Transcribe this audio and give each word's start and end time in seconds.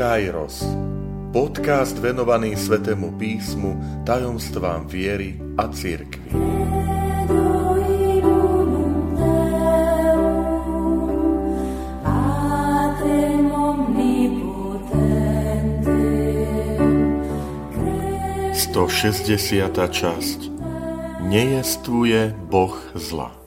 Kairos. 0.00 0.64
Podcast 1.28 1.92
venovaný 2.00 2.56
Svetému 2.56 3.20
písmu, 3.20 4.00
tajomstvám 4.08 4.88
viery 4.88 5.36
a 5.60 5.68
cirkvi. 5.68 6.32
Sto 18.56 18.88
šesťdesiata 18.88 19.84
časť 19.84 20.40
Nejestvuje 21.28 22.32
Boh 22.48 22.72
zla. 22.96 23.39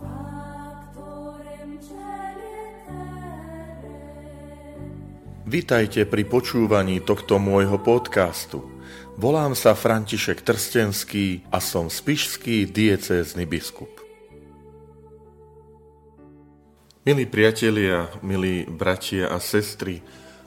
Vitajte 5.43 6.07
pri 6.07 6.23
počúvaní 6.23 7.03
tohto 7.03 7.35
môjho 7.35 7.75
podcastu. 7.75 8.63
Volám 9.19 9.59
sa 9.59 9.75
František 9.75 10.39
Trstenský 10.39 11.43
a 11.51 11.59
som 11.59 11.91
spišský 11.91 12.63
diecézny 12.63 13.43
biskup. 13.43 13.91
Milí 17.03 17.27
priatelia, 17.27 18.07
milí 18.23 18.63
bratia 18.63 19.35
a 19.35 19.43
sestry, 19.43 19.99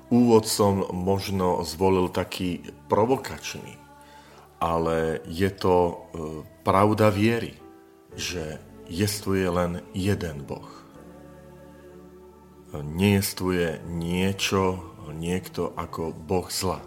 úvod 0.09 0.49
som 0.49 0.89
možno 0.89 1.61
zvolil 1.69 2.09
taký 2.09 2.65
provokačný, 2.89 3.77
ale 4.65 5.21
je 5.29 5.53
to 5.53 5.77
e, 5.77 5.95
pravda 6.65 7.13
viery, 7.13 7.53
že 8.17 8.57
jestuje 8.89 9.45
len 9.45 9.85
jeden 9.93 10.41
Boh. 10.49 10.86
Nejestvuje 12.75 13.87
niečo, 13.87 14.83
niekto 15.15 15.71
ako 15.79 16.11
Boh 16.11 16.51
zla. 16.51 16.83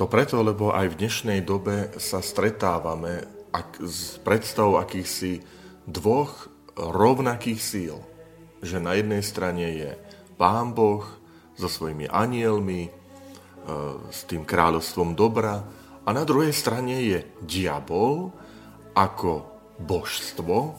To 0.00 0.08
preto, 0.08 0.40
lebo 0.40 0.72
aj 0.72 0.96
v 0.96 0.98
dnešnej 1.04 1.40
dobe 1.44 1.92
sa 2.00 2.24
stretávame 2.24 3.28
ak, 3.52 3.84
s 3.84 4.16
predstavou 4.24 4.80
akýchsi 4.80 5.44
dvoch 5.84 6.48
rovnakých 6.74 7.60
síl. 7.60 7.96
Že 8.64 8.80
na 8.80 8.96
jednej 8.96 9.20
strane 9.20 9.66
je 9.68 9.90
Pán 10.40 10.72
Boh 10.72 11.04
so 11.54 11.68
svojimi 11.68 12.08
anielmi, 12.08 12.88
e, 12.88 12.90
s 14.08 14.24
tým 14.24 14.48
kráľovstvom 14.48 15.12
dobra 15.12 15.60
a 16.02 16.08
na 16.10 16.24
druhej 16.24 16.56
strane 16.56 16.98
je 17.04 17.20
diabol 17.44 18.32
ako 18.96 19.44
božstvo, 19.76 20.72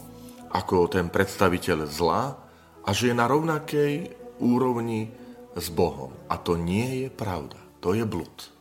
ako 0.49 0.89
ten 0.89 1.07
predstaviteľ 1.13 1.85
zla 1.85 2.42
a 2.83 2.89
že 2.91 3.11
je 3.11 3.15
na 3.15 3.27
rovnakej 3.27 4.11
úrovni 4.43 5.11
s 5.55 5.71
Bohom. 5.71 6.11
A 6.27 6.35
to 6.35 6.59
nie 6.59 7.07
je 7.07 7.09
pravda. 7.09 7.59
To 7.79 7.95
je 7.95 8.03
blud. 8.03 8.51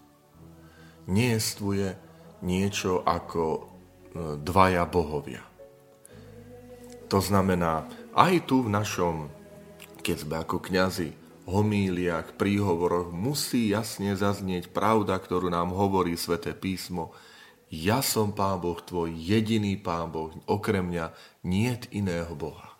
Nejestvuje 1.10 1.98
niečo 2.42 3.02
ako 3.02 3.42
e, 3.54 3.60
dvaja 4.38 4.86
bohovia. 4.86 5.42
To 7.10 7.18
znamená, 7.18 7.86
aj 8.16 8.48
tu 8.48 8.64
v 8.64 8.72
našom, 8.72 9.28
keď 10.00 10.16
sme 10.16 10.34
ako 10.40 10.56
kňazi, 10.64 11.10
homíliach, 11.44 12.38
príhovoroch, 12.38 13.10
musí 13.10 13.74
jasne 13.74 14.14
zaznieť 14.14 14.70
pravda, 14.70 15.18
ktorú 15.18 15.50
nám 15.50 15.74
hovorí 15.74 16.14
sväté 16.14 16.54
písmo. 16.54 17.12
Ja 17.72 18.04
som 18.04 18.30
Pán 18.36 18.62
Boh 18.62 18.78
tvoj, 18.78 19.10
jediný 19.12 19.76
Pán 19.80 20.12
Boh, 20.12 20.30
okrem 20.46 20.92
mňa 20.92 21.06
niet 21.42 21.88
iného 21.90 22.32
Boha. 22.36 22.71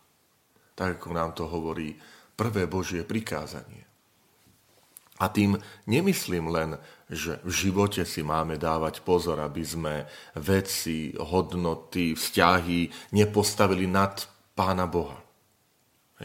Tak 0.74 1.00
ako 1.00 1.08
nám 1.12 1.32
to 1.36 1.44
hovorí 1.46 1.94
prvé 2.36 2.66
Božie 2.66 3.04
prikázanie. 3.04 3.82
A 5.22 5.30
tým 5.30 5.54
nemyslím 5.86 6.50
len, 6.50 6.74
že 7.06 7.38
v 7.46 7.52
živote 7.52 8.02
si 8.02 8.26
máme 8.26 8.58
dávať 8.58 9.06
pozor, 9.06 9.38
aby 9.38 9.62
sme 9.62 9.94
veci, 10.34 11.14
hodnoty, 11.14 12.18
vzťahy 12.18 13.12
nepostavili 13.14 13.86
nad 13.86 14.18
Pána 14.56 14.90
Boha. 14.90 15.20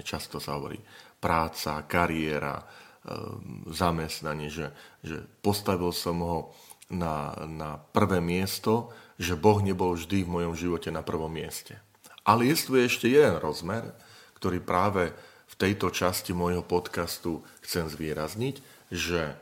Často 0.02 0.42
sa 0.42 0.58
hovorí 0.58 0.82
práca, 1.22 1.86
kariéra, 1.86 2.58
ehm, 2.58 3.70
zamestnanie, 3.70 4.50
že, 4.50 4.74
že 5.06 5.22
postavil 5.46 5.94
som 5.94 6.18
ho 6.22 6.38
na, 6.90 7.34
na 7.46 7.78
prvé 7.78 8.18
miesto, 8.18 8.94
že 9.18 9.38
Boh 9.38 9.60
nebol 9.62 9.98
vždy 9.98 10.24
v 10.24 10.34
mojom 10.42 10.54
živote 10.56 10.90
na 10.94 11.02
prvom 11.02 11.30
mieste. 11.30 11.78
Ale 12.24 12.50
je 12.50 12.56
tu 12.62 12.78
ešte 12.78 13.10
jeden 13.10 13.38
rozmer, 13.42 13.94
ktorý 14.38 14.62
práve 14.62 15.18
v 15.50 15.56
tejto 15.58 15.90
časti 15.90 16.38
môjho 16.38 16.62
podcastu 16.62 17.42
chcem 17.66 17.90
zvýrazniť, 17.90 18.62
že 18.94 19.34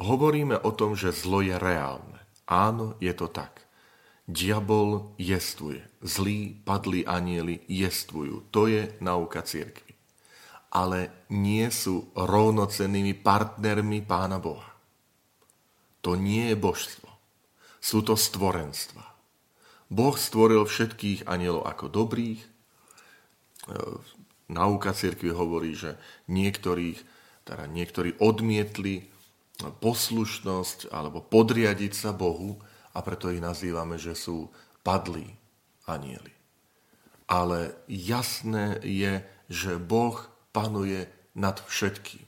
hovoríme 0.00 0.56
o 0.56 0.70
tom, 0.72 0.96
že 0.96 1.12
zlo 1.12 1.44
je 1.44 1.54
reálne. 1.60 2.18
Áno, 2.48 2.96
je 2.98 3.12
to 3.12 3.28
tak. 3.28 3.62
Diabol 4.24 5.12
jestvuje. 5.20 5.84
Zlí, 6.00 6.56
padlí 6.64 7.04
anieli 7.04 7.60
jestvujú. 7.68 8.48
To 8.54 8.70
je 8.70 8.96
nauka 9.04 9.44
cirkvi. 9.44 9.92
Ale 10.72 11.28
nie 11.28 11.68
sú 11.68 12.08
rovnocennými 12.16 13.12
partnermi 13.20 14.00
Pána 14.08 14.40
Boha. 14.40 14.72
To 16.00 16.16
nie 16.16 16.50
je 16.50 16.56
božstvo. 16.56 17.10
Sú 17.82 18.00
to 18.00 18.16
stvorenstva. 18.16 19.04
Boh 19.92 20.16
stvoril 20.16 20.64
všetkých 20.64 21.28
anielov 21.28 21.68
ako 21.68 21.92
dobrých. 21.92 22.40
Nauka 24.52 24.92
cirkvi 24.92 25.32
hovorí, 25.32 25.72
že 25.72 25.96
niektorých 26.28 27.22
teda 27.42 27.66
niektorí 27.66 28.14
odmietli 28.22 29.10
poslušnosť 29.58 30.90
alebo 30.94 31.22
podriadiť 31.22 31.92
sa 31.94 32.10
Bohu 32.14 32.58
a 32.94 32.98
preto 33.02 33.30
ich 33.30 33.42
nazývame, 33.42 33.98
že 33.98 34.14
sú 34.14 34.50
padlí 34.86 35.26
anieli. 35.86 36.34
Ale 37.26 37.74
jasné 37.88 38.78
je, 38.84 39.22
že 39.48 39.80
Boh 39.80 40.18
panuje 40.52 41.08
nad 41.32 41.56
všetkým. 41.64 42.26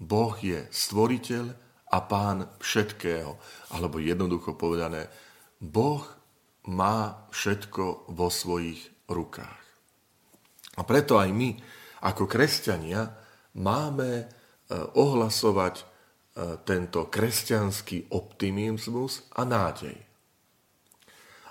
Boh 0.00 0.34
je 0.40 0.66
stvoriteľ 0.72 1.44
a 1.92 1.98
pán 2.00 2.48
všetkého. 2.58 3.36
Alebo 3.70 4.00
jednoducho 4.00 4.56
povedané, 4.56 5.06
Boh 5.60 6.02
má 6.66 7.28
všetko 7.30 8.10
vo 8.10 8.28
svojich 8.32 8.80
rukách. 9.06 9.69
A 10.78 10.82
preto 10.86 11.18
aj 11.18 11.30
my, 11.34 11.58
ako 12.06 12.30
kresťania, 12.30 13.10
máme 13.58 14.10
e, 14.22 14.24
ohlasovať 14.76 15.74
e, 15.80 15.84
tento 16.62 17.10
kresťanský 17.10 18.14
optimizmus 18.14 19.26
a 19.34 19.42
nádej. 19.42 19.98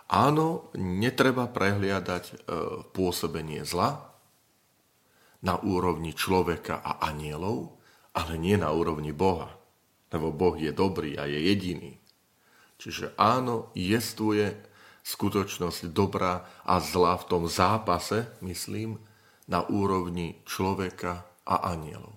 Áno, 0.10 0.74
netreba 0.80 1.52
prehliadať 1.52 2.24
e, 2.26 2.34
pôsobenie 2.96 3.68
zla 3.68 4.10
na 5.44 5.60
úrovni 5.62 6.16
človeka 6.16 6.82
a 6.82 7.04
anielov, 7.12 7.78
ale 8.16 8.40
nie 8.42 8.58
na 8.58 8.74
úrovni 8.74 9.14
Boha. 9.14 9.54
Lebo 10.10 10.34
Boh 10.34 10.58
je 10.58 10.74
dobrý 10.74 11.14
a 11.20 11.30
je 11.30 11.40
jediný. 11.54 11.94
Čiže 12.80 13.14
áno, 13.20 13.70
jestuje 13.78 14.56
skutočnosť 15.04 15.92
dobrá 15.92 16.48
a 16.66 16.82
zla 16.82 17.20
v 17.20 17.28
tom 17.28 17.44
zápase, 17.46 18.26
myslím, 18.42 18.98
na 19.50 19.66
úrovni 19.66 20.38
človeka 20.46 21.26
a 21.44 21.74
anielov. 21.74 22.14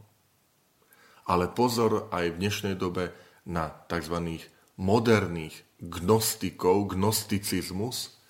Ale 1.25 1.49
pozor 1.49 2.13
aj 2.13 2.37
v 2.37 2.39
dnešnej 2.45 2.75
dobe 2.77 3.17
na 3.49 3.73
tzv. 3.89 4.45
moderných 4.77 5.57
gnostikov, 5.81 6.93
gnosticizmus. 6.93 8.21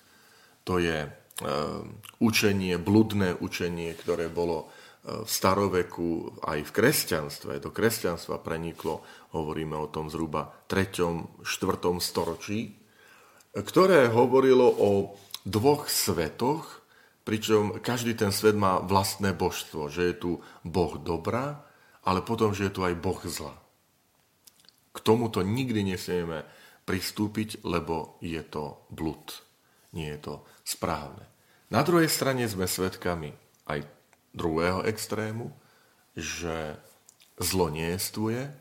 To 0.63 0.79
je 0.79 1.05
e, 1.05 1.09
učenie, 2.23 2.79
bludné 2.79 3.35
učenie, 3.35 3.91
ktoré 3.99 4.31
bolo 4.31 4.71
e, 5.03 5.27
v 5.27 5.29
staroveku 5.29 6.39
aj 6.39 6.63
v 6.63 6.71
kresťanstve, 6.71 7.59
do 7.59 7.69
kresťanstva 7.75 8.39
preniklo, 8.39 9.03
hovoríme 9.35 9.75
o 9.75 9.91
tom 9.91 10.07
zhruba 10.07 10.63
3. 10.71 11.43
4. 11.43 11.99
storočí, 11.99 12.79
ktoré 13.53 14.09
hovorilo 14.09 14.65
o 14.65 15.13
dvoch 15.43 15.91
svetoch, 15.91 16.82
Pričom 17.23 17.79
každý 17.79 18.19
ten 18.19 18.35
svet 18.35 18.55
má 18.55 18.83
vlastné 18.83 19.31
božstvo, 19.31 19.87
že 19.87 20.11
je 20.11 20.15
tu 20.15 20.31
Boh 20.67 20.99
dobrá, 20.99 21.63
ale 22.03 22.19
potom, 22.19 22.51
že 22.51 22.67
je 22.67 22.73
tu 22.75 22.83
aj 22.83 22.99
Boh 22.99 23.19
zla. 23.23 23.55
K 24.91 24.97
tomuto 24.99 25.39
nikdy 25.39 25.95
nesmieme 25.95 26.43
pristúpiť, 26.83 27.63
lebo 27.63 28.19
je 28.19 28.43
to 28.43 28.83
blud. 28.91 29.39
Nie 29.95 30.19
je 30.19 30.19
to 30.19 30.35
správne. 30.67 31.23
Na 31.71 31.81
druhej 31.81 32.11
strane 32.11 32.43
sme 32.45 32.67
svedkami 32.67 33.31
aj 33.71 33.87
druhého 34.35 34.83
extrému, 34.83 35.55
že 36.13 36.77
zlo 37.39 37.71
neestuje, 37.71 38.51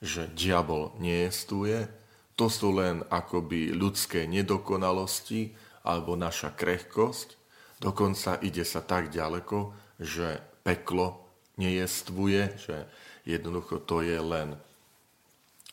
že 0.00 0.30
diabol 0.32 0.94
neestuje, 1.02 1.88
to 2.34 2.50
sú 2.50 2.74
len 2.74 3.02
akoby 3.10 3.70
ľudské 3.74 4.26
nedokonalosti 4.26 5.54
alebo 5.86 6.18
naša 6.18 6.56
krehkosť, 6.56 7.36
Dokonca 7.82 8.38
ide 8.42 8.62
sa 8.62 8.80
tak 8.82 9.10
ďaleko, 9.10 9.74
že 9.98 10.42
peklo 10.62 11.24
nejestvuje, 11.56 12.58
že 12.58 12.86
jednoducho 13.24 13.82
to 13.82 14.02
je 14.02 14.18
len 14.18 14.58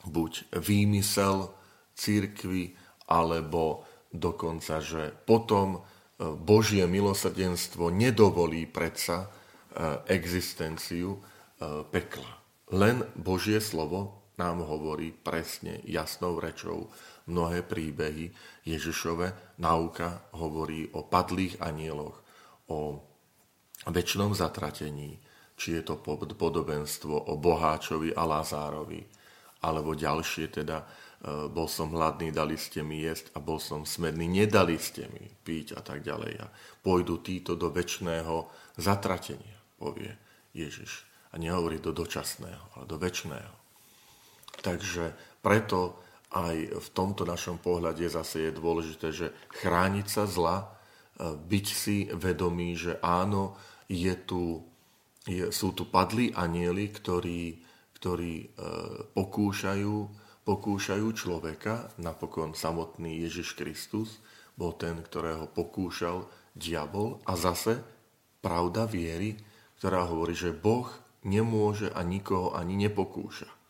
buď 0.05 0.49
výmysel 0.57 1.53
církvy, 1.93 2.73
alebo 3.11 3.85
dokonca, 4.09 4.79
že 4.79 5.11
potom 5.27 5.77
e, 5.77 5.79
Božie 6.25 6.87
milosrdenstvo 6.87 7.91
nedovolí 7.91 8.65
predsa 8.65 9.27
e, 9.27 9.27
existenciu 10.09 11.17
e, 11.17 11.19
pekla. 11.91 12.31
Len 12.71 13.03
Božie 13.19 13.59
slovo 13.59 14.20
nám 14.39 14.63
hovorí 14.63 15.11
presne, 15.11 15.83
jasnou 15.83 16.39
rečou, 16.39 16.87
mnohé 17.27 17.61
príbehy. 17.63 18.31
Ježišove 18.65 19.57
nauka 19.59 20.31
hovorí 20.35 20.87
o 20.95 21.03
padlých 21.03 21.59
anieloch, 21.59 22.19
o 22.71 22.99
väčšnom 23.89 24.37
zatratení, 24.37 25.17
či 25.57 25.77
je 25.77 25.83
to 25.85 25.99
podobenstvo 26.37 27.29
o 27.29 27.33
Boháčovi 27.37 28.13
a 28.13 28.23
Lazárovi, 28.25 29.01
alebo 29.61 29.93
ďalšie 29.93 30.49
teda, 30.49 30.81
e, 30.81 30.85
bol 31.53 31.69
som 31.69 31.93
hladný, 31.93 32.33
dali 32.33 32.57
ste 32.57 32.81
mi 32.81 33.05
jesť 33.05 33.37
a 33.37 33.39
bol 33.41 33.61
som 33.61 33.85
smedný, 33.85 34.25
nedali 34.25 34.81
ste 34.81 35.05
mi 35.13 35.29
piť 35.29 35.77
a 35.77 35.81
tak 35.85 36.01
ďalej. 36.01 36.33
A 36.41 36.49
pôjdu 36.81 37.21
títo 37.21 37.53
do 37.53 37.69
väčšného 37.69 38.49
zatratenia, 38.81 39.57
povie 39.77 40.17
Ježiš. 40.57 41.05
A 41.31 41.37
nehovorí 41.37 41.77
do 41.77 41.93
dočasného, 41.93 42.73
ale 42.75 42.85
do 42.89 42.97
väčšného. 42.97 43.53
Takže 44.61 45.13
preto 45.41 46.01
aj 46.31 46.79
v 46.79 46.87
tomto 46.95 47.27
našom 47.27 47.59
pohľade 47.59 48.07
zase 48.07 48.49
je 48.49 48.51
dôležité, 48.55 49.07
že 49.11 49.27
chrániť 49.51 50.07
sa 50.07 50.23
zla, 50.23 50.57
e, 50.63 50.65
byť 51.35 51.67
si 51.67 52.07
vedomý, 52.07 52.79
že 52.79 52.95
áno, 53.03 53.59
je 53.91 54.15
tu, 54.15 54.63
je, 55.27 55.51
sú 55.51 55.75
tu 55.75 55.83
padlí 55.83 56.31
anieli, 56.31 56.87
ktorí, 56.87 57.59
ktorí 57.99 58.33
e, 58.39 58.47
pokúšajú, 59.11 59.95
pokúšajú 60.47 61.07
človeka. 61.11 61.91
Napokon 61.99 62.55
samotný 62.55 63.27
Ježiš 63.27 63.59
Kristus 63.59 64.23
bol 64.55 64.71
ten, 64.79 65.03
ktorého 65.03 65.51
pokúšal 65.51 66.31
diabol. 66.55 67.19
A 67.27 67.35
zase 67.35 67.83
pravda 68.39 68.87
viery, 68.87 69.35
ktorá 69.83 70.07
hovorí, 70.07 70.31
že 70.31 70.55
Boh 70.55 70.87
nemôže 71.27 71.91
a 71.91 72.01
nikoho 72.07 72.55
ani 72.55 72.87
nepokúša. 72.87 73.60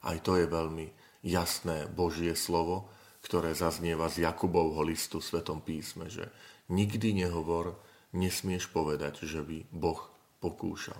Aj 0.00 0.16
to 0.24 0.40
je 0.40 0.48
veľmi 0.48 0.88
jasné 1.20 1.84
Božie 1.92 2.32
slovo, 2.32 2.88
ktoré 3.20 3.52
zaznieva 3.52 4.08
z 4.08 4.24
Jakubovho 4.24 4.80
listu 4.80 5.20
v 5.20 5.28
Svetom 5.28 5.60
písme, 5.60 6.08
že 6.08 6.32
nikdy 6.72 7.12
nehovor, 7.12 7.76
nesmieš 8.16 8.72
povedať, 8.72 9.28
že 9.28 9.44
by 9.44 9.68
Boh 9.68 10.00
pokúšal. 10.40 10.98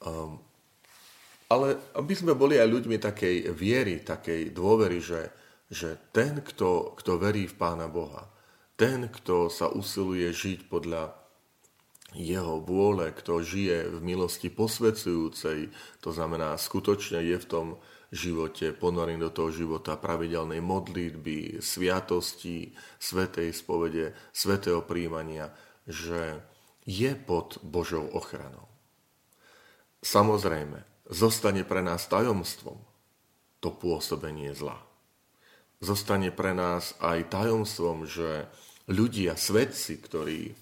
Um, 0.00 0.40
ale 1.52 1.76
aby 1.92 2.14
sme 2.16 2.32
boli 2.32 2.56
aj 2.56 2.72
ľuďmi 2.72 2.96
takej 2.96 3.52
viery, 3.52 4.00
takej 4.00 4.48
dôvery, 4.56 5.04
že, 5.04 5.28
že 5.68 6.00
ten, 6.14 6.40
kto, 6.40 6.96
kto 6.96 7.20
verí 7.20 7.44
v 7.44 7.58
Pána 7.58 7.90
Boha, 7.90 8.24
ten, 8.80 9.12
kto 9.12 9.52
sa 9.52 9.68
usiluje 9.68 10.32
žiť 10.32 10.72
podľa 10.72 11.19
jeho 12.14 12.58
vôle, 12.58 13.14
kto 13.14 13.42
žije 13.42 13.86
v 13.86 13.98
milosti 14.02 14.50
posvedzujúcej, 14.50 15.70
to 16.02 16.10
znamená 16.10 16.58
skutočne 16.58 17.22
je 17.22 17.36
v 17.38 17.46
tom 17.46 17.66
živote 18.10 18.74
ponorený 18.74 19.22
do 19.22 19.30
toho 19.30 19.54
života 19.54 19.94
pravidelnej 19.94 20.58
modlitby, 20.58 21.62
sviatosti, 21.62 22.74
svetej 22.98 23.54
spovede, 23.54 24.18
svetého 24.34 24.82
príjmania, 24.82 25.54
že 25.86 26.42
je 26.82 27.14
pod 27.14 27.62
Božou 27.62 28.10
ochranou. 28.10 28.66
Samozrejme, 30.02 30.82
zostane 31.06 31.62
pre 31.62 31.86
nás 31.86 32.10
tajomstvom 32.10 32.82
to 33.60 33.70
pôsobenie 33.70 34.56
zla. 34.56 34.80
Zostane 35.78 36.32
pre 36.32 36.56
nás 36.56 36.96
aj 36.98 37.30
tajomstvom, 37.30 38.08
že 38.08 38.48
ľudia, 38.88 39.36
svetci, 39.36 40.00
ktorí 40.00 40.56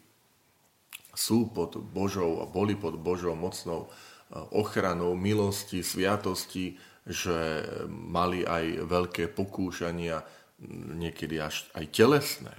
sú 1.18 1.50
pod 1.50 1.74
Božou 1.82 2.38
a 2.38 2.46
boli 2.46 2.78
pod 2.78 2.94
Božou 2.94 3.34
mocnou 3.34 3.90
eh, 3.90 4.38
ochranou 4.54 5.18
milosti, 5.18 5.82
sviatosti, 5.82 6.78
že 7.08 7.64
mali 7.88 8.44
aj 8.44 8.84
veľké 8.84 9.32
pokúšania, 9.32 10.20
niekedy 10.94 11.40
až 11.40 11.64
aj 11.72 11.84
telesné. 11.88 12.52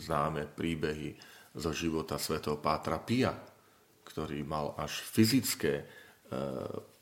Známe 0.00 0.48
príbehy 0.48 1.12
zo 1.52 1.76
života 1.76 2.16
svätého 2.16 2.56
Pátra 2.56 2.96
Pia, 2.96 3.36
ktorý 4.08 4.40
mal 4.40 4.72
až 4.80 5.04
fyzické 5.04 5.84
e, 5.84 5.84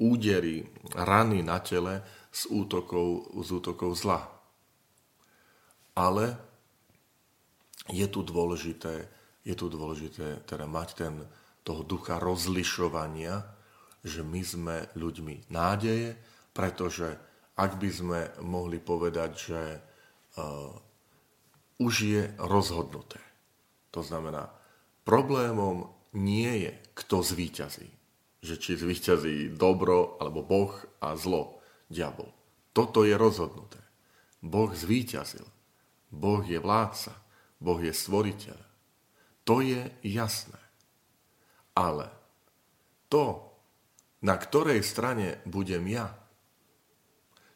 údery, 0.03 0.67
rany 0.99 1.47
na 1.47 1.63
tele 1.63 2.03
z 2.35 2.51
útokov, 2.51 3.31
z 3.47 3.49
útokov 3.63 3.95
zla. 3.95 4.27
Ale 5.95 6.35
je 7.87 8.07
tu 8.11 8.27
dôležité, 8.27 9.07
je 9.47 9.55
tu 9.55 9.71
dôležité 9.71 10.43
teda 10.43 10.67
mať 10.67 10.89
ten, 10.99 11.15
toho 11.63 11.87
ducha 11.87 12.19
rozlišovania, 12.19 13.47
že 14.03 14.27
my 14.27 14.43
sme 14.43 14.77
ľuďmi 14.99 15.51
nádeje, 15.55 16.19
pretože 16.51 17.15
ak 17.55 17.79
by 17.79 17.91
sme 17.91 18.21
mohli 18.43 18.83
povedať, 18.83 19.31
že 19.39 19.63
uh, 20.39 20.75
už 21.79 21.95
je 22.03 22.23
rozhodnuté. 22.43 23.23
To 23.95 24.03
znamená, 24.03 24.51
problémom 25.07 25.89
nie 26.13 26.69
je, 26.69 26.73
kto 26.99 27.23
zvíťazí. 27.23 27.89
Že 28.45 28.55
či 28.61 28.73
zvíťazí 28.77 29.37
dobro, 29.57 30.21
alebo 30.21 30.45
Boh 30.45 30.73
a 31.01 31.17
zlo, 31.17 31.63
diabol. 31.89 32.29
Toto 32.77 33.09
je 33.09 33.17
rozhodnuté. 33.17 33.81
Boh 34.45 34.69
zvíťazil. 34.69 35.45
Boh 36.13 36.45
je 36.45 36.61
vládca. 36.61 37.17
Boh 37.57 37.81
je 37.81 37.93
stvoriteľ. 37.93 38.66
To 39.47 39.63
je 39.63 39.87
jasné. 40.03 40.59
Ale 41.79 42.11
to, 43.07 43.47
na 44.27 44.35
ktorej 44.35 44.83
strane 44.83 45.39
budem 45.47 45.87
ja, 45.87 46.11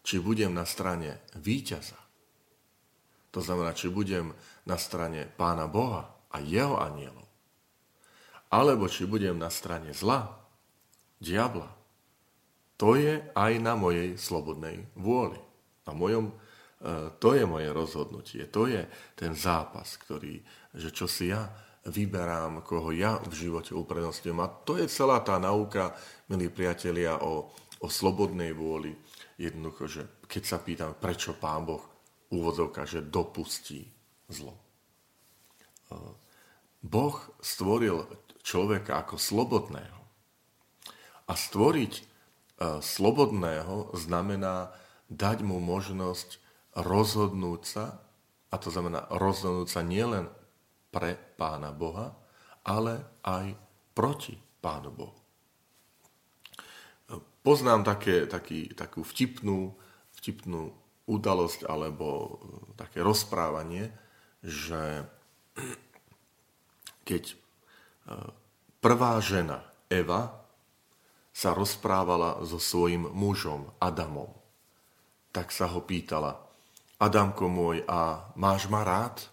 či 0.07 0.23
budem 0.23 0.55
na 0.55 0.63
strane 0.65 1.19
víťaza. 1.35 1.99
To 3.31 3.43
znamená, 3.43 3.75
či 3.75 3.91
budem 3.91 4.35
na 4.67 4.79
strane 4.79 5.27
Pána 5.27 5.67
Boha 5.67 6.31
a 6.31 6.39
jeho 6.39 6.79
anielov. 6.79 7.27
Alebo 8.51 8.91
či 8.91 9.07
budem 9.07 9.39
na 9.39 9.51
strane 9.51 9.95
zla, 9.95 10.27
diabla. 11.23 11.71
To 12.79 12.99
je 12.99 13.23
aj 13.35 13.53
na 13.63 13.79
mojej 13.79 14.19
slobodnej 14.19 14.83
vôli. 14.99 15.39
Na 15.87 15.93
mojom, 15.95 16.33
e, 16.33 16.35
to 17.23 17.39
je 17.39 17.45
moje 17.47 17.71
rozhodnutie. 17.71 18.51
To 18.51 18.67
je 18.67 18.83
ten 19.15 19.37
zápas, 19.39 19.95
ktorý, 20.01 20.43
že 20.75 20.91
čo 20.91 21.07
si 21.07 21.31
ja 21.31 21.47
vyberám, 21.89 22.61
koho 22.65 22.93
ja 22.93 23.17
v 23.25 23.33
živote 23.33 23.73
uprednostňujem. 23.73 24.41
A 24.41 24.53
to 24.53 24.77
je 24.77 24.87
celá 24.91 25.21
tá 25.25 25.41
nauka, 25.41 25.97
milí 26.29 26.53
priatelia, 26.53 27.21
o, 27.25 27.49
o 27.81 27.87
slobodnej 27.89 28.53
vôli, 28.53 28.93
Jednoducho, 29.41 29.89
že 29.89 30.03
keď 30.29 30.43
sa 30.45 30.61
pýtam, 30.61 30.93
prečo 30.93 31.33
Pán 31.33 31.65
Boh 31.65 31.81
úvodzovka, 32.29 32.85
že 32.85 33.01
dopustí 33.01 33.89
zlo. 34.29 34.53
Boh 36.85 37.17
stvoril 37.41 38.05
človeka 38.45 39.01
ako 39.01 39.17
slobodného. 39.17 40.01
A 41.25 41.33
stvoriť 41.33 42.05
slobodného 42.85 43.97
znamená 43.97 44.77
dať 45.09 45.41
mu 45.41 45.57
možnosť 45.57 46.37
rozhodnúť 46.77 47.63
sa, 47.65 47.97
a 48.53 48.61
to 48.61 48.69
znamená 48.69 49.09
rozhodnúť 49.09 49.73
sa 49.73 49.81
nielen 49.81 50.29
pre 50.91 51.15
Pána 51.15 51.71
Boha, 51.71 52.11
ale 52.67 53.23
aj 53.25 53.55
proti 53.95 54.35
Pánu 54.37 54.91
Bohu. 54.91 55.19
Poznám 57.41 57.89
také, 57.89 58.29
taký, 58.29 58.69
takú 58.77 59.01
vtipnú, 59.01 59.73
vtipnú 60.21 60.77
udalosť 61.09 61.65
alebo 61.65 62.07
e, 62.07 62.31
také 62.77 63.01
rozprávanie, 63.01 63.89
že 64.45 65.09
keď 67.09 67.25
e, 67.33 67.35
prvá 68.85 69.17
žena 69.25 69.65
Eva 69.89 70.45
sa 71.33 71.57
rozprávala 71.57 72.45
so 72.45 72.61
svojím 72.61 73.09
mužom 73.09 73.73
Adamom, 73.81 74.37
tak 75.33 75.49
sa 75.49 75.73
ho 75.73 75.81
pýtala, 75.81 76.37
Adamko 77.01 77.49
môj, 77.49 77.81
a 77.89 78.29
máš 78.37 78.69
ma 78.69 78.85
rád? 78.85 79.30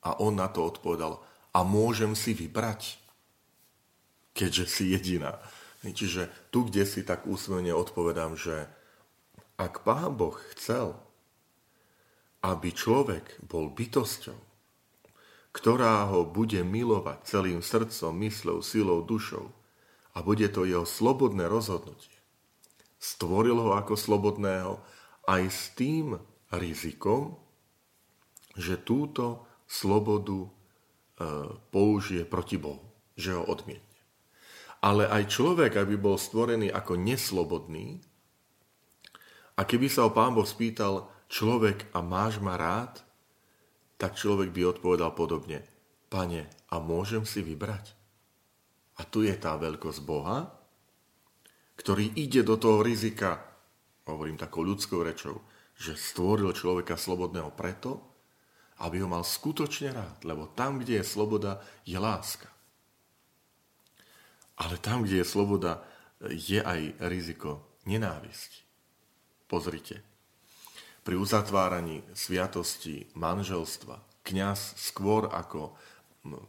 A 0.00 0.16
on 0.16 0.40
na 0.40 0.48
to 0.48 0.64
odpovedal, 0.64 1.20
a 1.50 1.60
môžem 1.66 2.14
si 2.14 2.30
vybrať, 2.32 2.96
keďže 4.32 4.64
si 4.70 4.84
jediná. 4.94 5.42
Čiže 5.82 6.28
tu, 6.52 6.68
kde 6.68 6.84
si 6.86 7.02
tak 7.02 7.26
úsmevne 7.26 7.74
odpovedám, 7.74 8.36
že 8.36 8.68
ak 9.60 9.84
Pán 9.84 10.16
Boh 10.16 10.36
chcel, 10.54 10.96
aby 12.40 12.72
človek 12.72 13.36
bol 13.44 13.68
bytosťou, 13.68 14.38
ktorá 15.50 16.08
ho 16.08 16.24
bude 16.24 16.62
milovať 16.62 17.26
celým 17.26 17.60
srdcom, 17.60 18.14
mysľou, 18.16 18.58
silou, 18.62 19.02
dušou 19.02 19.50
a 20.14 20.18
bude 20.22 20.46
to 20.48 20.64
jeho 20.64 20.86
slobodné 20.86 21.50
rozhodnutie, 21.50 22.14
stvoril 23.02 23.58
ho 23.58 23.76
ako 23.76 23.98
slobodného, 23.98 24.78
aj 25.26 25.42
s 25.50 25.62
tým 25.76 26.16
rizikom, 26.54 27.36
že 28.56 28.80
túto 28.80 29.49
slobodu 29.70 30.42
e, 30.42 30.48
použije 31.70 32.26
proti 32.26 32.58
Bohu, 32.58 32.82
že 33.14 33.38
ho 33.38 33.46
odmietne. 33.46 33.86
Ale 34.82 35.06
aj 35.06 35.30
človek, 35.30 35.78
aby 35.78 35.94
bol 35.94 36.18
stvorený 36.18 36.74
ako 36.74 36.98
neslobodný, 36.98 38.02
a 39.54 39.68
keby 39.68 39.92
sa 39.92 40.08
ho 40.08 40.10
pán 40.10 40.32
Boh 40.32 40.48
spýtal, 40.48 41.12
človek, 41.28 41.92
a 41.92 42.00
máš 42.00 42.40
ma 42.40 42.56
rád? 42.56 43.04
Tak 44.00 44.16
človek 44.16 44.56
by 44.56 44.72
odpovedal 44.72 45.12
podobne, 45.12 45.60
pane, 46.08 46.48
a 46.72 46.80
môžem 46.80 47.28
si 47.28 47.44
vybrať? 47.44 47.92
A 48.96 49.04
tu 49.04 49.20
je 49.20 49.36
tá 49.36 49.60
veľkosť 49.60 50.00
Boha, 50.00 50.48
ktorý 51.76 52.08
ide 52.16 52.40
do 52.40 52.56
toho 52.56 52.80
rizika, 52.80 53.36
hovorím 54.08 54.40
takou 54.40 54.64
ľudskou 54.64 55.04
rečou, 55.04 55.44
že 55.76 55.92
stvoril 55.92 56.56
človeka 56.56 56.96
slobodného 56.96 57.52
preto, 57.52 58.09
aby 58.80 59.04
ho 59.04 59.08
mal 59.08 59.22
skutočne 59.22 59.92
rád, 59.92 60.24
lebo 60.24 60.48
tam, 60.56 60.80
kde 60.80 61.00
je 61.00 61.04
sloboda, 61.04 61.60
je 61.84 62.00
láska. 62.00 62.48
Ale 64.56 64.80
tam, 64.80 65.04
kde 65.04 65.20
je 65.20 65.26
sloboda, 65.28 65.84
je 66.24 66.60
aj 66.60 67.00
riziko 67.08 67.80
nenávisti. 67.84 68.64
Pozrite, 69.48 70.04
pri 71.00 71.16
uzatváraní 71.16 72.04
sviatosti 72.12 73.08
manželstva 73.16 74.24
kňaz 74.24 74.76
skôr 74.76 75.32
ako 75.32 75.74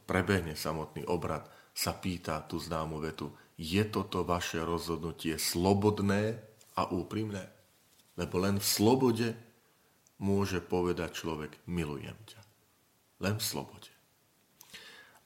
prebehne 0.04 0.54
samotný 0.54 1.08
obrad, 1.08 1.48
sa 1.72 1.96
pýta 1.96 2.44
tú 2.44 2.60
známu 2.60 3.00
vetu, 3.00 3.32
je 3.56 3.80
toto 3.88 4.28
vaše 4.28 4.60
rozhodnutie 4.60 5.40
slobodné 5.40 6.36
a 6.76 6.92
úprimné? 6.92 7.48
Lebo 8.20 8.44
len 8.44 8.60
v 8.60 8.66
slobode 8.68 9.28
môže 10.22 10.62
povedať 10.62 11.18
človek, 11.18 11.52
milujem 11.66 12.16
ťa. 12.30 12.42
Len 13.26 13.36
v 13.42 13.44
slobode. 13.44 13.92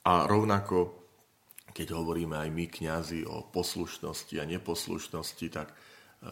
A 0.07 0.23
rovnako, 0.25 0.95
keď 1.75 1.99
hovoríme 1.99 2.39
aj 2.39 2.49
my, 2.49 2.65
kňazi, 2.71 3.27
o 3.27 3.43
poslušnosti 3.51 4.39
a 4.39 4.47
neposlušnosti, 4.47 5.47
tak 5.51 5.71
e, 5.71 5.75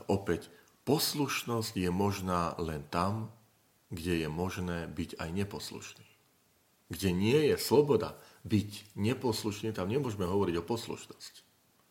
opäť 0.07 0.47
poslušnosť 0.87 1.73
je 1.75 1.91
možná 1.91 2.55
len 2.55 2.87
tam, 2.87 3.33
kde 3.91 4.25
je 4.25 4.29
možné 4.31 4.87
byť 4.89 5.19
aj 5.19 5.29
neposlušný. 5.29 6.07
Kde 6.89 7.09
nie 7.11 7.39
je 7.51 7.55
sloboda 7.59 8.15
byť 8.47 8.95
neposlušný, 8.95 9.75
tam 9.75 9.91
nemôžeme 9.91 10.27
hovoriť 10.27 10.55
o 10.59 10.67
poslušnosti. 10.67 11.41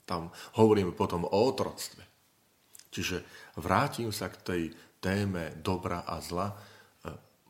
Tam 0.06 0.34
hovoríme 0.58 0.92
potom 0.92 1.24
o 1.24 1.38
otroctve. 1.48 2.04
Čiže 2.92 3.24
vrátim 3.56 4.12
sa 4.12 4.28
k 4.28 4.36
tej 4.44 4.62
téme 5.02 5.58
dobra 5.58 6.06
a 6.06 6.22
zla. 6.22 6.54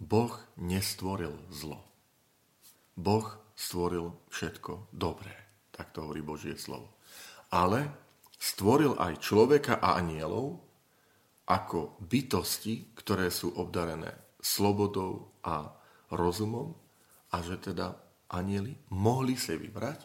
Boh 0.00 0.34
nestvoril 0.56 1.36
zlo. 1.52 1.78
Boh 2.96 3.28
stvoril 3.54 4.16
všetko 4.32 4.88
dobré. 4.90 5.30
Tak 5.70 5.92
to 5.94 6.08
hovorí 6.08 6.24
Božie 6.24 6.56
slovo. 6.56 6.98
Ale 7.52 7.86
stvoril 8.40 8.96
aj 8.96 9.20
človeka 9.20 9.78
a 9.78 10.00
anielov 10.00 10.58
ako 11.46 12.00
bytosti, 12.02 12.96
ktoré 12.98 13.28
sú 13.28 13.52
obdarené 13.54 14.10
slobodou 14.42 15.36
a 15.46 15.70
rozumom 16.10 16.74
a 17.30 17.36
že 17.44 17.60
teda 17.60 17.94
anieli 18.32 18.74
mohli 18.90 19.38
si 19.38 19.54
vybrať, 19.54 20.00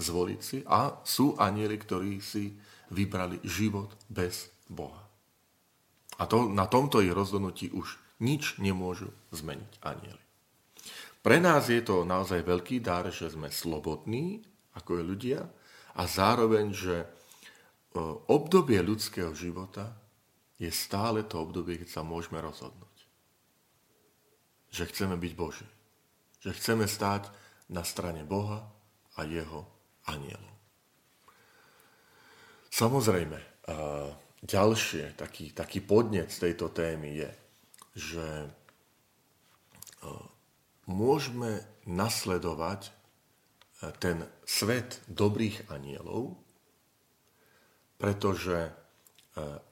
zvoliť 0.00 0.40
si 0.40 0.58
a 0.64 1.02
sú 1.04 1.36
anieli, 1.36 1.76
ktorí 1.76 2.24
si 2.24 2.56
vybrali 2.88 3.42
život 3.44 3.92
bez 4.08 4.48
Boha. 4.64 5.03
A 6.18 6.30
to, 6.30 6.46
na 6.46 6.70
tomto 6.70 7.02
ich 7.02 7.10
rozhodnutí 7.10 7.74
už 7.74 7.98
nič 8.22 8.58
nemôžu 8.62 9.10
zmeniť 9.34 9.72
anieli. 9.82 10.24
Pre 11.24 11.36
nás 11.40 11.72
je 11.72 11.80
to 11.80 12.04
naozaj 12.04 12.44
veľký 12.44 12.84
dar, 12.84 13.08
že 13.08 13.32
sme 13.32 13.48
slobodní, 13.48 14.44
ako 14.76 15.00
je 15.00 15.04
ľudia, 15.04 15.40
a 15.94 16.02
zároveň, 16.04 16.74
že 16.74 16.96
e, 17.02 17.06
obdobie 18.28 18.82
ľudského 18.84 19.32
života 19.32 19.94
je 20.60 20.68
stále 20.68 21.24
to 21.24 21.40
obdobie, 21.40 21.80
keď 21.80 21.88
sa 21.88 22.02
môžeme 22.04 22.38
rozhodnúť. 22.42 22.96
Že 24.74 24.84
chceme 24.90 25.16
byť 25.16 25.32
Boží 25.32 25.66
že 26.44 26.52
chceme 26.52 26.84
stáť 26.84 27.32
na 27.72 27.80
strane 27.80 28.20
Boha 28.20 28.68
a 29.16 29.24
jeho 29.24 29.64
anielov. 30.04 30.52
Samozrejme, 32.68 33.40
ďalšie, 34.44 35.16
taký, 35.16 35.56
taký 35.56 35.80
podnet 35.80 36.28
z 36.28 36.50
tejto 36.50 36.68
témy 36.68 37.24
je, 37.24 37.32
že 37.96 38.28
môžeme 40.84 41.64
nasledovať 41.88 42.92
ten 44.00 44.24
svet 44.44 45.00
dobrých 45.08 45.72
anielov, 45.72 46.36
pretože 47.96 48.68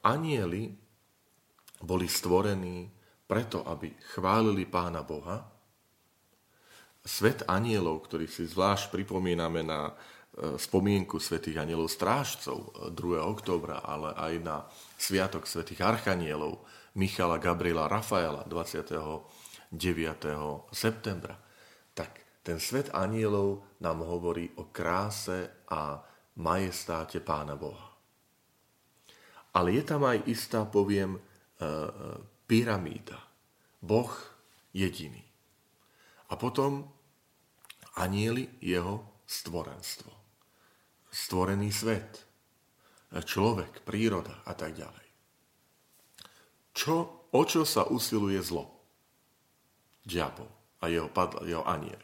anieli 0.01 0.73
boli 1.83 2.07
stvorení 2.07 2.89
preto, 3.27 3.63
aby 3.67 3.91
chválili 4.15 4.67
Pána 4.67 5.03
Boha. 5.03 5.41
Svet 7.03 7.43
anielov, 7.51 8.07
ktorý 8.07 8.31
si 8.31 8.47
zvlášť 8.47 8.87
pripomíname 8.87 9.59
na 9.59 9.91
e, 9.91 9.93
spomienku 10.33 11.21
svätých 11.21 11.61
anielov 11.61 11.93
strážcov 11.93 12.73
2. 12.89 12.97
E, 12.97 13.21
októbra, 13.21 13.85
ale 13.85 14.17
aj 14.17 14.33
na 14.41 14.65
Sviatok 14.97 15.45
svätých 15.45 15.85
archanielov 15.85 16.65
Michala, 16.97 17.37
Gabriela, 17.37 17.85
Rafaela 17.85 18.41
29. 18.49 19.77
septembra, 20.73 21.37
tak 21.93 22.41
ten 22.41 22.57
svet 22.57 22.89
anielov 22.93 23.77
nám 23.81 24.01
hovorí 24.01 24.49
o 24.57 24.73
kráse 24.73 25.65
a 25.69 26.01
majestáte 26.41 27.21
Pána 27.21 27.53
Boha. 27.53 27.93
Ale 29.53 29.77
je 29.77 29.83
tam 29.85 30.01
aj 30.01 30.25
istá, 30.25 30.65
poviem, 30.65 31.17
e, 31.17 31.21
pyramída. 32.49 33.21
Boh 33.81 34.09
jediný. 34.73 35.21
A 36.29 36.33
potom 36.33 36.89
anieli 38.01 38.49
jeho 38.57 39.21
stvorenstvo. 39.29 40.12
Stvorený 41.13 41.69
svet, 41.69 42.25
človek, 43.13 43.85
príroda 43.85 44.41
a 44.49 44.57
tak 44.57 44.73
ďalej. 44.73 45.07
Čo, 46.73 47.29
o 47.29 47.41
čo 47.45 47.61
sa 47.69 47.85
usiluje 47.85 48.41
zlo? 48.41 48.65
Diabol 50.01 50.49
a 50.81 50.89
jeho, 50.89 51.07
padla, 51.13 51.45
jeho 51.45 51.61
aniel. 51.69 52.01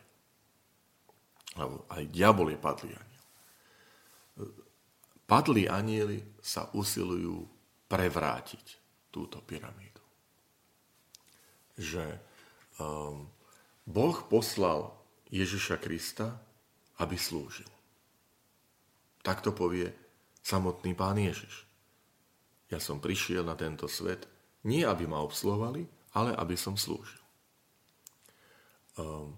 Alebo 1.58 1.90
aj 1.90 2.04
diabol 2.14 2.54
je 2.54 2.60
padlý 2.62 2.94
aniel. 2.94 3.26
Padlí 5.26 5.66
anieli 5.66 6.22
sa 6.38 6.70
usilujú 6.78 7.50
prevrátiť 7.90 8.66
túto 9.10 9.42
pyramídu. 9.42 10.06
Že 11.78 12.06
um, 12.78 13.26
Boh 13.90 14.18
poslal 14.30 14.94
Ježiša 15.34 15.82
Krista, 15.82 16.38
aby 17.02 17.18
slúžil. 17.18 17.70
Tak 19.30 19.46
to 19.46 19.54
povie 19.54 19.86
samotný 20.42 20.98
pán 20.98 21.22
Ježiš. 21.22 21.70
Ja 22.74 22.82
som 22.82 22.98
prišiel 22.98 23.46
na 23.46 23.54
tento 23.54 23.86
svet 23.86 24.26
nie, 24.66 24.82
aby 24.82 25.06
ma 25.06 25.22
obslovali, 25.22 25.86
ale 26.18 26.34
aby 26.34 26.58
som 26.58 26.74
slúžil. 26.74 27.22
Um, 28.98 29.38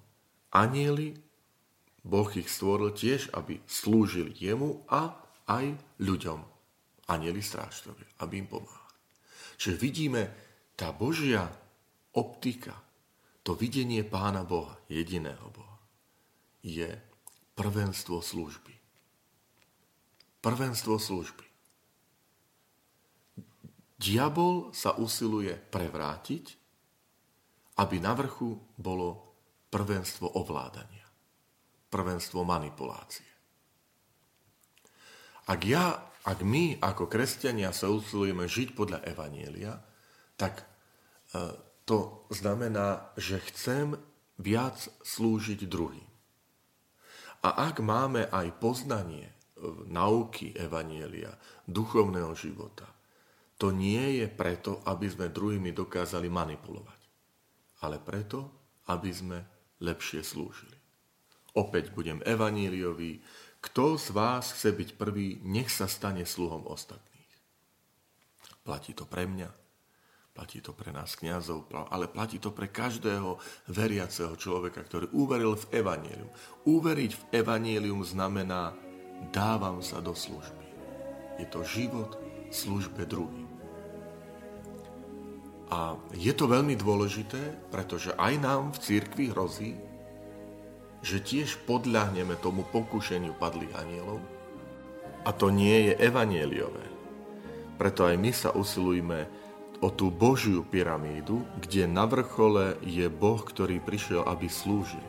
anieli, 0.55 1.19
Boh 2.07 2.31
ich 2.39 2.47
stvoril 2.47 2.95
tiež, 2.95 3.35
aby 3.35 3.59
slúžili 3.67 4.31
jemu 4.39 4.79
a 4.87 5.11
aj 5.51 5.75
ľuďom. 5.99 6.39
Anieli 7.11 7.43
strážcovia, 7.43 8.07
aby 8.23 8.39
im 8.39 8.47
pomáhali. 8.47 8.95
Čiže 9.59 9.75
vidíme, 9.75 10.21
tá 10.79 10.95
Božia 10.95 11.51
optika, 12.15 12.79
to 13.43 13.59
videnie 13.59 14.07
Pána 14.07 14.47
Boha, 14.47 14.79
jediného 14.87 15.51
Boha, 15.51 15.77
je 16.63 16.87
prvenstvo 17.59 18.23
služby. 18.23 18.70
Prvenstvo 20.41 20.97
služby. 20.97 21.45
Diabol 24.01 24.73
sa 24.73 24.97
usiluje 24.97 25.53
prevrátiť, 25.53 26.45
aby 27.77 27.95
na 28.01 28.17
vrchu 28.17 28.57
bolo 28.73 29.37
prvenstvo 29.69 30.41
ovládania, 30.41 31.05
prvenstvo 31.93 32.41
manipulácie. 32.41 33.29
Ak 35.45 35.61
ja, 35.65 36.01
ak 36.25 36.41
my 36.41 36.81
ako 36.81 37.05
kresťania 37.05 37.69
sa 37.73 37.93
usilujeme 37.93 38.49
žiť 38.49 38.73
podľa 38.73 39.05
Evanielia, 39.05 39.77
tak 40.37 40.61
e, 40.61 40.65
to 41.85 42.25
znamená, 42.33 43.13
že 43.17 43.41
chcem 43.53 43.93
viac 44.41 44.81
slúžiť 45.05 45.69
druhým. 45.69 46.09
A 47.41 47.69
ak 47.69 47.81
máme 47.81 48.29
aj 48.29 48.57
poznanie 48.61 49.29
nauky 49.87 50.53
Evanielia, 50.57 51.31
duchovného 51.67 52.33
života, 52.33 52.89
to 53.61 53.69
nie 53.69 54.17
je 54.17 54.25
preto, 54.25 54.81
aby 54.89 55.05
sme 55.05 55.29
druhými 55.29 55.69
dokázali 55.69 56.25
manipulovať, 56.33 57.01
ale 57.85 58.01
preto, 58.01 58.49
aby 58.89 59.11
sme 59.13 59.37
lepšie 59.85 60.25
slúžili. 60.25 60.73
Opäť 61.53 61.93
budem 61.93 62.25
evaníliový. 62.25 63.21
Kto 63.61 64.01
z 64.01 64.17
vás 64.17 64.57
chce 64.57 64.73
byť 64.73 64.89
prvý, 64.97 65.37
nech 65.45 65.69
sa 65.69 65.85
stane 65.85 66.25
sluhom 66.25 66.65
ostatných. 66.65 67.33
Platí 68.65 68.97
to 68.97 69.05
pre 69.05 69.29
mňa, 69.29 69.49
platí 70.33 70.57
to 70.65 70.73
pre 70.73 70.89
nás 70.89 71.13
kňazov, 71.13 71.69
ale 71.93 72.09
platí 72.09 72.41
to 72.41 72.49
pre 72.49 72.73
každého 72.73 73.37
veriaceho 73.69 74.33
človeka, 74.41 74.81
ktorý 74.81 75.13
uveril 75.13 75.53
v 75.53 75.85
evanílium. 75.85 76.33
Uveriť 76.65 77.11
v 77.13 77.23
evanílium 77.45 78.01
znamená 78.01 78.73
dávam 79.29 79.85
sa 79.85 80.01
do 80.01 80.17
služby. 80.17 80.65
Je 81.37 81.45
to 81.45 81.61
život 81.61 82.17
v 82.49 82.53
službe 82.53 83.05
druhým. 83.05 83.45
A 85.71 85.95
je 86.11 86.33
to 86.35 86.51
veľmi 86.51 86.75
dôležité, 86.75 87.39
pretože 87.71 88.11
aj 88.19 88.33
nám 88.43 88.75
v 88.75 88.81
církvi 88.81 89.25
hrozí, 89.31 89.79
že 90.99 91.23
tiež 91.23 91.63
podľahneme 91.63 92.35
tomu 92.43 92.67
pokušeniu 92.67 93.37
padlých 93.39 93.73
anielov. 93.79 94.19
A 95.23 95.31
to 95.31 95.47
nie 95.47 95.89
je 95.89 95.93
evanieliové. 96.01 96.85
Preto 97.79 98.05
aj 98.05 98.15
my 98.19 98.31
sa 98.35 98.49
usilujme 98.53 99.25
o 99.81 99.89
tú 99.89 100.13
Božiu 100.13 100.61
pyramídu, 100.61 101.41
kde 101.57 101.89
na 101.89 102.05
vrchole 102.05 102.77
je 102.85 103.09
Boh, 103.09 103.41
ktorý 103.41 103.81
prišiel, 103.81 104.21
aby 104.29 104.45
slúžil. 104.45 105.01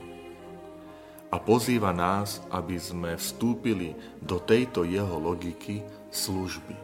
A 1.33 1.41
pozýva 1.41 1.97
nás, 1.97 2.45
aby 2.53 2.77
sme 2.77 3.17
vstúpili 3.17 3.97
do 4.21 4.37
tejto 4.37 4.85
jeho 4.85 5.17
logiky 5.17 5.81
služby. 6.12 6.77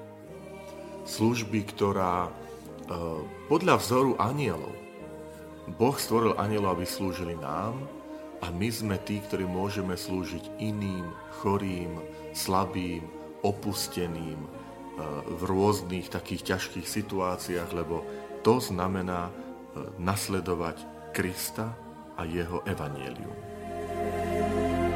Služby, 1.05 1.69
ktorá 1.69 2.33
Eh, 2.89 3.21
podľa 3.53 3.77
vzoru 3.85 4.17
anielov. 4.17 4.73
Boh 5.77 5.93
stvoril 5.93 6.33
anielov, 6.41 6.81
aby 6.81 6.89
slúžili 6.89 7.37
nám 7.37 7.77
a 8.41 8.49
my 8.49 8.65
sme 8.73 8.97
tí, 9.05 9.21
ktorí 9.21 9.45
môžeme 9.45 9.93
slúžiť 9.93 10.57
iným, 10.57 11.05
chorým, 11.37 12.01
slabým, 12.33 13.05
opusteným 13.45 14.41
eh, 14.41 14.49
v 15.21 15.41
rôznych 15.45 16.09
takých 16.09 16.57
ťažkých 16.57 16.89
situáciách, 16.89 17.77
lebo 17.77 18.09
to 18.41 18.57
znamená 18.57 19.29
eh, 19.29 19.33
nasledovať 20.01 20.81
Krista 21.13 21.69
a 22.17 22.25
jeho 22.25 22.65
evanielium. 22.65 23.37